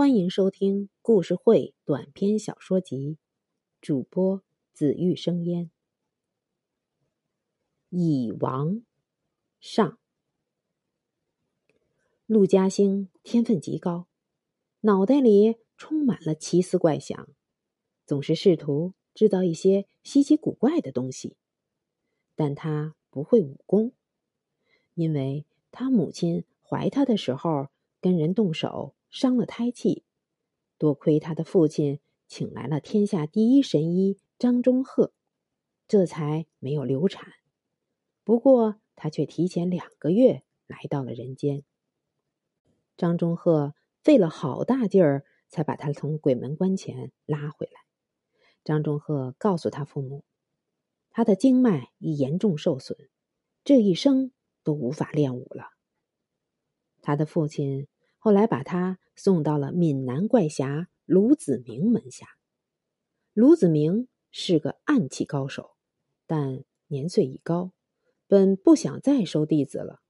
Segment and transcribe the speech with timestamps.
[0.00, 3.18] 欢迎收听故事会短篇小说集，
[3.82, 4.42] 主播
[4.72, 5.70] 紫玉生烟。
[7.90, 8.80] 蚁王
[9.60, 9.98] 上，
[12.24, 14.06] 陆嘉兴天分极高，
[14.80, 17.28] 脑袋里充满了奇思怪想，
[18.06, 21.36] 总是试图制造一些稀奇古怪的东西。
[22.34, 23.92] 但他不会武功，
[24.94, 27.68] 因为他母亲怀他的时候
[28.00, 28.94] 跟人动手。
[29.10, 30.04] 伤了胎气，
[30.78, 31.98] 多亏他的父亲
[32.28, 35.12] 请来了天下第一神医张忠鹤，
[35.88, 37.32] 这才没有流产。
[38.22, 41.64] 不过他却提前两个月来到了人间。
[42.96, 47.80] 张忠鹤费了好大劲儿，才把他从鬼门关前拉回来。
[48.62, 50.24] 张忠鹤告诉他父母，
[51.10, 52.96] 他的经脉已严重受损，
[53.64, 54.30] 这一生
[54.62, 55.70] 都无法练武了。
[57.02, 57.88] 他的父亲。
[58.22, 62.26] 后来把他送到了闽南怪侠卢子明门下。
[63.32, 65.70] 卢子明是个暗器高手，
[66.26, 67.72] 但年岁已高，
[68.26, 70.00] 本不想再收弟子了。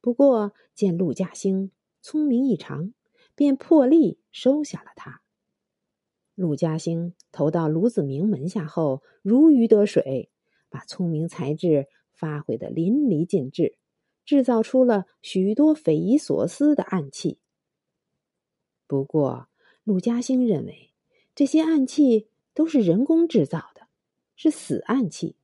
[0.00, 2.94] 不过见陆嘉兴聪明异常，
[3.34, 5.20] 便破例收下了他。
[6.34, 10.30] 陆嘉兴投到卢子明门下后，如鱼得水，
[10.70, 13.76] 把聪明才智发挥的淋漓尽致，
[14.24, 17.38] 制造出了许多匪夷所思的暗器。
[18.90, 19.46] 不过，
[19.84, 20.90] 陆嘉兴认为
[21.36, 23.86] 这些暗器都是人工制造的，
[24.34, 25.36] 是死暗器。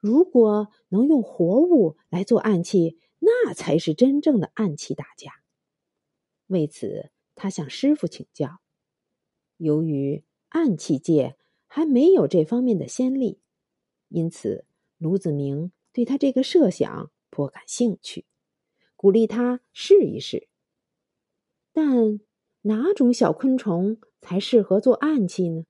[0.00, 5.30] 如果能用活物来做暗器，那才是真正的暗器大家。
[6.48, 8.58] 为此，他向师傅请教。
[9.58, 11.36] 由于暗器界
[11.68, 13.38] 还没有这方面的先例，
[14.08, 14.64] 因此
[14.98, 18.24] 卢子明对他这个设想颇感兴趣，
[18.96, 20.48] 鼓励他试一试。
[21.72, 22.18] 但。
[22.64, 25.64] 哪种小昆虫才适合做暗器呢？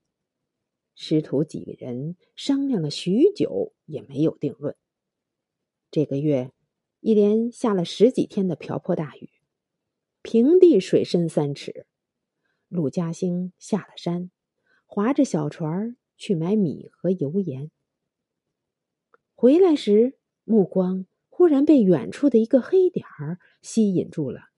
[0.93, 4.75] 师徒几个人商量了许久，也没有定论。
[5.89, 6.51] 这个月
[6.99, 9.31] 一连下了十几天的瓢泼大雨，
[10.21, 11.87] 平地水深三尺。
[12.67, 14.29] 陆嘉兴下了山，
[14.85, 17.71] 划着小船去买米和油盐。
[19.33, 24.49] 回来时，目光忽然被远处的一个黑点儿吸引住了。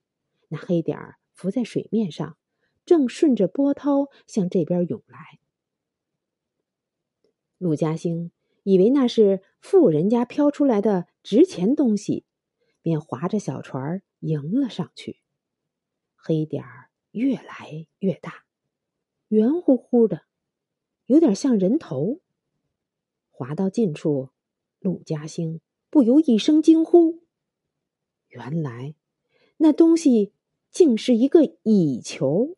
[0.48, 1.16] 那黑点儿。
[1.36, 2.38] 浮在水面上，
[2.86, 5.38] 正顺着波涛向这边涌来。
[7.58, 8.32] 陆嘉兴
[8.62, 12.24] 以为那是富人家飘出来的值钱东西，
[12.80, 15.20] 便划着小船迎了上去。
[16.14, 18.44] 黑点儿越来越大，
[19.28, 20.22] 圆乎乎的，
[21.04, 22.20] 有点像人头。
[23.30, 24.30] 划到近处，
[24.78, 25.60] 陆嘉兴
[25.90, 27.24] 不由一声惊呼
[28.28, 28.94] ：“原来
[29.58, 30.32] 那东西……”
[30.76, 32.54] 竟是一个蚁球。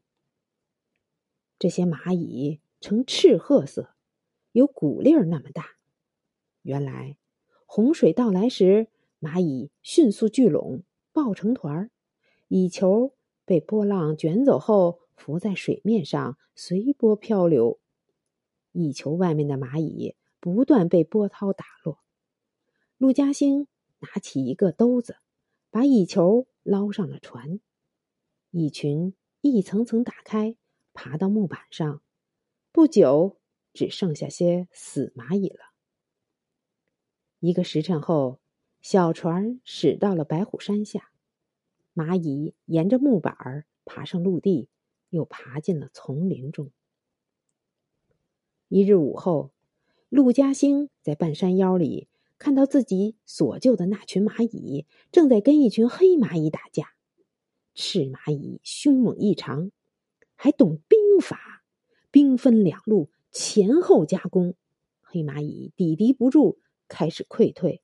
[1.57, 3.95] 这些蚂蚁呈赤褐色，
[4.51, 5.77] 有谷粒儿那么大。
[6.63, 7.17] 原来
[7.65, 8.89] 洪水到来时，
[9.21, 11.91] 蚂蚁迅速聚拢，抱成团儿。
[12.49, 13.15] 蚁球
[13.45, 17.79] 被波浪卷走后，浮在水面上，随波漂流。
[18.73, 22.01] 蚁球外面的蚂蚁不断被波涛打落。
[22.97, 23.69] 陆嘉兴
[24.01, 25.19] 拿起一个兜子，
[25.71, 27.61] 把蚁球捞上了船。
[28.51, 30.57] 蚁群一层层打开，
[30.95, 32.03] 爬到木板上，
[32.73, 33.37] 不久
[33.75, 35.61] 只剩下些死蚂蚁了。
[37.41, 38.41] 一个时辰后，
[38.81, 41.11] 小船驶到了白虎山下，
[41.95, 44.69] 蚂蚁沿着木板爬上陆地，
[45.11, 46.71] 又爬进了丛林中。
[48.69, 49.53] 一日午后，
[50.09, 52.09] 陆嘉兴在半山腰里
[52.39, 56.95] 看到自己所救的那群蚂蚁正在跟一群黑蚂蚁打架。
[57.81, 59.71] 赤蚂蚁凶猛异常，
[60.35, 61.63] 还懂兵法，
[62.11, 64.57] 兵分两路，前后夹攻。
[65.01, 67.81] 黑蚂蚁抵敌不住，开始溃退，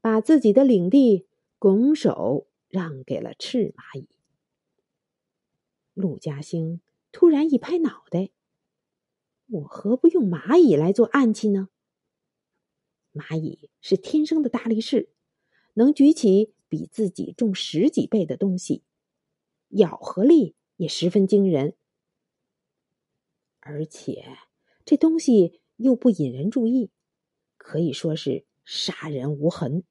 [0.00, 1.26] 把自己的领地
[1.58, 4.08] 拱手让给了赤蚂蚁。
[5.92, 6.80] 陆嘉兴
[7.12, 8.30] 突然一拍脑袋
[9.48, 11.68] ：“我何不用蚂蚁来做暗器呢？
[13.12, 15.10] 蚂蚁是天生的大力士，
[15.74, 18.82] 能举起比自己重十几倍的东西。”
[19.74, 21.74] 咬合力也十分惊人，
[23.60, 24.24] 而且
[24.84, 26.90] 这东西又不引人注意，
[27.56, 29.82] 可以说是杀人无痕。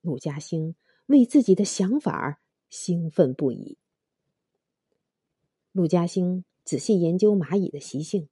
[0.00, 0.74] 陆嘉兴
[1.06, 3.78] 为自己的想法兴奋不已。
[5.70, 8.28] 陆嘉兴仔细研究蚂蚁的习性，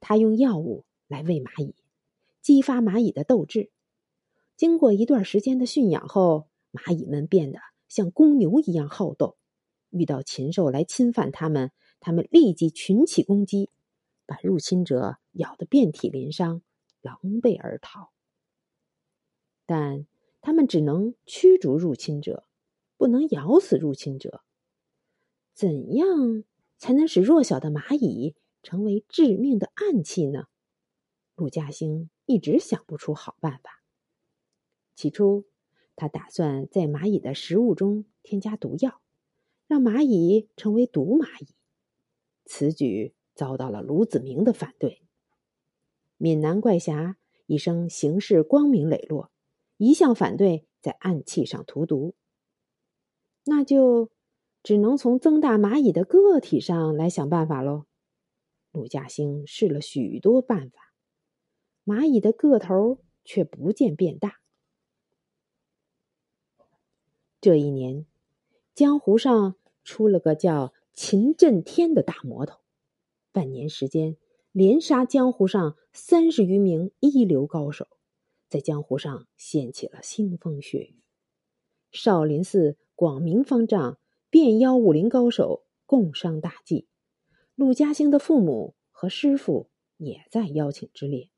[0.00, 1.76] 他用药物来喂蚂蚁，
[2.42, 3.70] 激发蚂蚁的斗志。
[4.56, 9.37] 经过一段时间的驯养后，蚂蚁们变得像公牛一样好斗。
[9.90, 13.70] 遇到禽兽来侵犯他们，他们立即群起攻击，
[14.26, 16.62] 把入侵者咬得遍体鳞伤，
[17.00, 18.10] 狼狈而逃。
[19.66, 20.06] 但
[20.40, 22.46] 他们只能驱逐入侵者，
[22.96, 24.42] 不能咬死入侵者。
[25.52, 26.44] 怎样
[26.78, 30.44] 才能使弱小的蚂蚁成为致命的暗器呢？
[31.34, 33.82] 陆嘉兴一直想不出好办法。
[34.94, 35.46] 起初，
[35.96, 39.00] 他打算在蚂蚁的食物中添加毒药，
[39.68, 41.54] 让蚂蚁成为毒蚂蚁。
[42.44, 45.02] 此举遭到了卢子明的反对。
[46.16, 47.16] 闽南怪侠
[47.46, 49.30] 一生行事光明磊落。
[49.76, 52.16] 一向反对在暗器上涂毒，
[53.44, 54.10] 那就
[54.64, 57.84] 只能从增大蚂蚁的个体上来想办法喽。
[58.72, 60.92] 陆嘉兴试了许多办法，
[61.84, 64.40] 蚂蚁的个头却不见变大。
[67.40, 68.04] 这一年，
[68.78, 72.60] 江湖上出了个叫秦震天的大魔头，
[73.32, 74.16] 半年时间
[74.52, 77.88] 连杀江湖上三十余名一流高手。
[78.48, 81.02] 在江湖上掀起了腥风血雨，
[81.90, 83.98] 少林寺广明方丈
[84.30, 86.86] 便邀武林高手共商大计，
[87.56, 91.30] 陆嘉兴的父母和师傅也在邀请之列。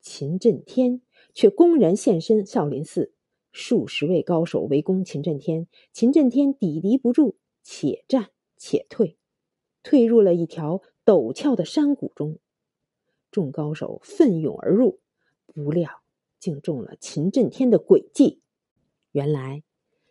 [0.00, 1.02] 秦震天
[1.34, 3.12] 却公然现身少林寺，
[3.52, 9.16] 数十位高手围攻秦震天，秦震天抵敌不住，且战且退，
[9.82, 12.38] 退入了一条陡峭的山谷中，
[13.30, 15.00] 众高手奋勇而入。
[15.46, 16.02] 不料，
[16.38, 18.40] 竟中了秦震天的诡计。
[19.10, 19.64] 原来，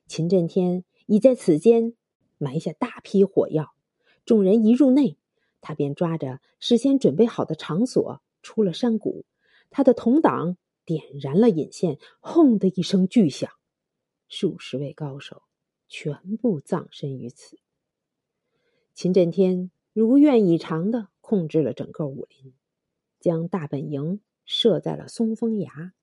[0.05, 1.93] 秦震天已在此间
[2.37, 3.73] 埋下大批火药。
[4.25, 5.17] 众人一入内，
[5.61, 9.23] 他便抓着事先准备好的场所出了山谷。
[9.69, 10.57] 他的同党
[10.89, 13.51] 点燃了引线，轰的一声巨响，
[14.27, 15.43] 数十位高手
[15.87, 17.59] 全部葬身于此。
[18.95, 22.55] 秦震天如愿以偿的控制了整个武林，
[23.19, 24.19] 将大本营。
[24.51, 25.93] 设在了松风崖，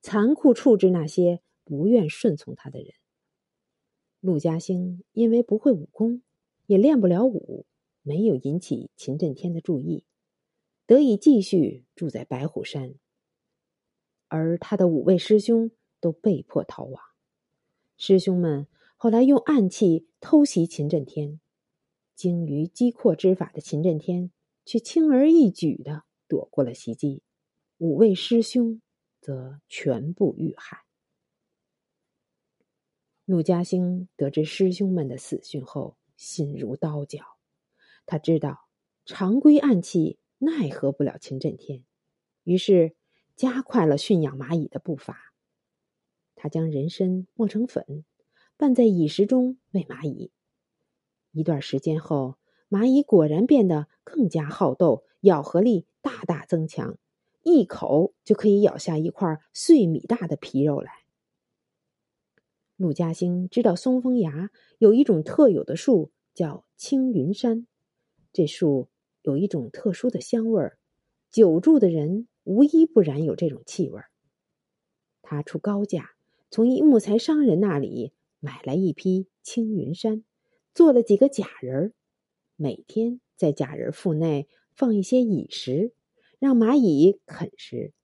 [0.00, 2.92] 残酷处置那些不愿顺从他的人。
[4.18, 6.20] 陆嘉兴因为不会武功，
[6.66, 7.66] 也练不了武，
[8.02, 10.02] 没有引起秦震天的注意，
[10.86, 12.96] 得以继续住在白虎山。
[14.34, 15.70] 而他的五位师兄
[16.00, 17.00] 都被迫逃亡。
[17.96, 18.66] 师兄们
[18.96, 21.38] 后来用暗器偷袭秦震天，
[22.16, 24.32] 精于机阔之法的秦震天
[24.64, 27.22] 却轻而易举的躲过了袭击。
[27.78, 28.82] 五位师兄
[29.20, 30.78] 则全部遇害。
[33.24, 37.38] 陆嘉兴得知师兄们的死讯后，心如刀绞。
[38.04, 38.66] 他知道
[39.04, 41.84] 常规暗器奈何不了秦震天，
[42.42, 42.96] 于是
[43.36, 45.32] 加快了驯养蚂蚁的步伐。
[46.36, 48.04] 他将人参磨成粉，
[48.56, 50.30] 拌在蚁食中喂蚂蚁。
[51.32, 52.36] 一段时间后，
[52.68, 56.98] 蚂蚁果然变得更加好斗，咬合力大大增强。
[57.42, 60.92] 一口就可以咬下一块碎米大的皮肉来。
[62.76, 67.66] 陆嘉兴知道松风崖有一种特有的树叫青云山，
[68.32, 68.88] 这树
[69.22, 70.78] 有一种特殊的香味儿，
[71.30, 74.00] 久住的人无一不染有这种气味。
[75.20, 76.12] 他出高价
[76.50, 80.24] 从一木材商人那里买来一批青云山，
[80.72, 81.92] 做了几个假人，
[82.56, 85.92] 每天在假人腹内放一些蚁食。
[86.40, 87.94] 让蚂蚁啃食。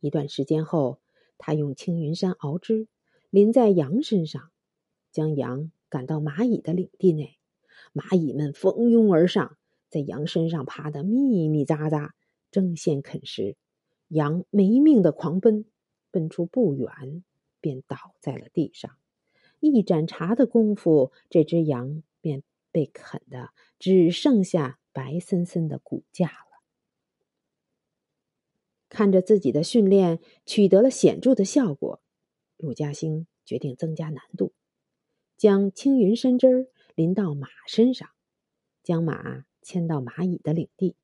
[0.00, 1.00] 一段时间后，
[1.38, 2.88] 他用青云山熬汁
[3.28, 4.50] 淋在羊身上，
[5.12, 7.38] 将羊赶到蚂蚁的领地内。
[7.92, 9.56] 蚂蚁们蜂拥而上，
[9.90, 12.10] 在羊身上爬得密密匝匝，
[12.50, 13.56] 争先啃食。
[14.08, 15.64] 羊没命的狂奔，
[16.10, 17.24] 奔出不远，
[17.60, 18.96] 便倒在了地上。
[19.60, 22.42] 一盏茶的功夫，这只羊便
[22.72, 24.78] 被啃得只剩下。
[24.92, 26.64] 白森森的骨架了。
[28.88, 32.02] 看着自己的训练取得了显著的效果，
[32.56, 34.52] 陆嘉兴决定增加难度，
[35.36, 38.10] 将青云山汁淋到马身上，
[38.82, 40.96] 将马牵到蚂蚁的领地。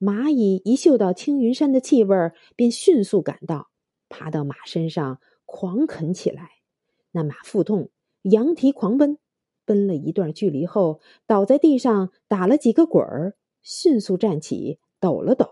[0.00, 2.16] 蚂蚁一嗅到青云山的气味
[2.56, 3.70] 便迅速赶到，
[4.08, 6.52] 爬到马身上狂啃起来。
[7.10, 7.90] 那马腹痛，
[8.22, 9.18] 羊蹄狂奔。
[9.66, 15.48] 奔了一段距离后，倒在地上打了几个滚儿，迅速站起，抖了抖，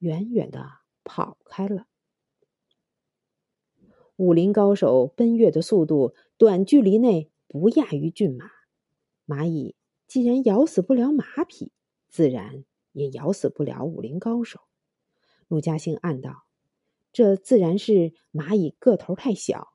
[0.00, 0.66] 远远的
[1.04, 1.86] 跑开了。
[4.16, 8.50] 武林高手奔跃的速度，短距离内不亚于骏马。
[9.24, 9.76] 蚂蚁
[10.08, 11.70] 既然咬死不了马匹，
[12.08, 12.64] 自然
[12.98, 14.60] 也咬死不了武林高手。
[15.46, 16.44] 陆嘉兴暗道：
[17.12, 19.68] 这自然是蚂蚁个头太小，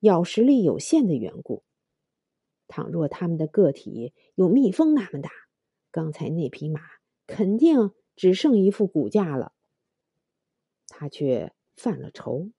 [0.00, 1.64] 咬食力有限的缘故。
[2.68, 5.30] 倘若它们的个体有蜜蜂那么大，
[5.90, 6.80] 刚才那匹马
[7.26, 9.52] 肯定只剩一副骨架了。
[10.88, 12.50] 他却犯了愁，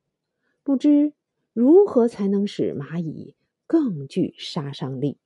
[0.63, 1.13] 不知
[1.53, 3.35] 如何才能使蚂蚁
[3.65, 5.19] 更具杀伤力。